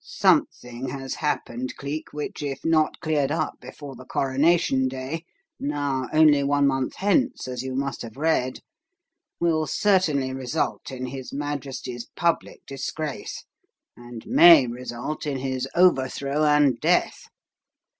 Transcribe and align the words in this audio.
"Something 0.03 0.87
has 0.87 1.13
happened, 1.13 1.75
Cleek, 1.75 2.11
which, 2.11 2.41
if 2.41 2.65
not 2.65 2.99
cleared 3.01 3.29
up 3.31 3.59
before 3.61 3.95
the 3.95 4.03
coronation 4.03 4.87
day 4.87 5.25
now 5.59 6.09
only 6.11 6.41
one 6.43 6.65
month 6.65 6.95
hence, 6.95 7.47
as 7.47 7.61
you 7.61 7.75
must 7.75 8.01
have 8.01 8.17
read 8.17 8.61
will 9.39 9.67
certainly 9.67 10.33
result 10.33 10.89
in 10.91 11.05
his 11.05 11.31
Majesty's 11.31 12.07
public 12.15 12.65
disgrace, 12.65 13.45
and 13.95 14.25
may 14.25 14.65
result 14.65 15.27
in 15.27 15.37
his 15.37 15.67
overthrow 15.75 16.45
and 16.45 16.79
death! 16.79 17.27